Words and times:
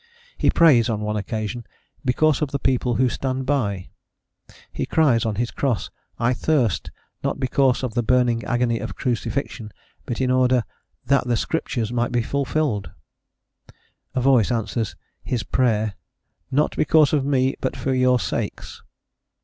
He 0.35 0.49
prays, 0.49 0.89
on 0.89 1.01
one 1.01 1.15
occasion, 1.15 1.63
"because 2.03 2.41
of 2.41 2.49
the 2.49 2.57
people 2.57 2.95
who 2.95 3.07
stand 3.07 3.45
by:" 3.45 3.91
he 4.71 4.87
cries 4.87 5.27
on 5.27 5.35
his 5.35 5.51
cross, 5.51 5.91
"I 6.17 6.33
thirst," 6.33 6.89
not 7.23 7.39
because 7.39 7.83
of 7.83 7.93
the 7.93 8.01
burning 8.01 8.43
agony 8.45 8.79
of 8.79 8.95
crucifixion, 8.95 9.71
but 10.07 10.19
in 10.19 10.31
order 10.31 10.63
"that 11.05 11.27
the 11.27 11.37
Scriptures 11.37 11.93
might 11.93 12.11
be 12.11 12.23
fulfilled:" 12.23 12.89
a 14.15 14.21
voice 14.21 14.51
answers 14.51 14.95
"his 15.23 15.43
prayer," 15.43 15.93
"not 16.49 16.75
because 16.75 17.13
of 17.13 17.23
me, 17.23 17.53
but 17.61 17.77
for 17.77 17.93
your 17.93 18.19
sakes." 18.19 18.81